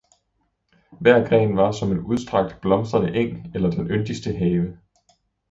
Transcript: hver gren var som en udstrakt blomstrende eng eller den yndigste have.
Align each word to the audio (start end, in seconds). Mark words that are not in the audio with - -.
hver 1.01 1.27
gren 1.29 1.55
var 1.57 1.71
som 1.71 1.91
en 1.91 1.99
udstrakt 1.99 2.61
blomstrende 2.61 3.15
eng 3.15 3.51
eller 3.55 3.71
den 3.71 3.87
yndigste 3.91 4.33
have. 4.33 4.77